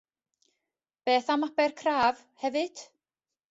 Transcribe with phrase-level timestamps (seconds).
[1.09, 2.77] Beth am Abercraf, hefyd?